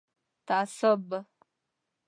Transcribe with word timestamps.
تعصب 0.47 1.09